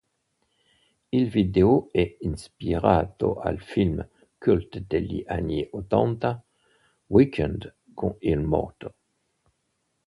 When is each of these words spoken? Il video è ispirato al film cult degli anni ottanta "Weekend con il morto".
Il 1.11 1.29
video 1.29 1.89
è 1.91 2.17
ispirato 2.21 3.35
al 3.35 3.59
film 3.61 4.03
cult 4.39 4.79
degli 4.79 5.23
anni 5.27 5.67
ottanta 5.73 6.43
"Weekend 7.05 7.75
con 7.93 8.15
il 8.21 8.39
morto". 8.39 8.95